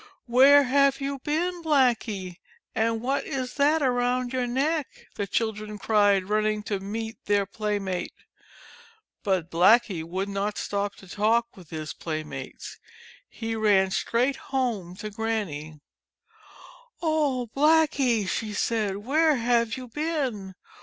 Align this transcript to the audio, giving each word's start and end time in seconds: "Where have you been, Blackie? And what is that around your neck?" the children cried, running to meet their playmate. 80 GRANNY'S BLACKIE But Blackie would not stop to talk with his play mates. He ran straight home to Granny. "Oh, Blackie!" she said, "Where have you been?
"Where 0.25 0.63
have 0.63 0.99
you 0.99 1.19
been, 1.19 1.61
Blackie? 1.61 2.37
And 2.73 3.03
what 3.03 3.23
is 3.23 3.53
that 3.57 3.83
around 3.83 4.33
your 4.33 4.47
neck?" 4.47 4.87
the 5.13 5.27
children 5.27 5.77
cried, 5.77 6.23
running 6.27 6.63
to 6.63 6.79
meet 6.79 7.23
their 7.25 7.45
playmate. 7.45 8.11
80 8.17 8.17
GRANNY'S 8.17 8.23
BLACKIE 8.25 9.21
But 9.21 9.51
Blackie 9.51 10.03
would 10.03 10.27
not 10.27 10.57
stop 10.57 10.95
to 10.95 11.07
talk 11.07 11.55
with 11.55 11.69
his 11.69 11.93
play 11.93 12.23
mates. 12.23 12.79
He 13.29 13.55
ran 13.55 13.91
straight 13.91 14.37
home 14.37 14.95
to 14.95 15.11
Granny. 15.11 15.81
"Oh, 16.99 17.51
Blackie!" 17.55 18.25
she 18.27 18.53
said, 18.53 18.97
"Where 18.97 19.35
have 19.35 19.77
you 19.77 19.87
been? 19.87 20.55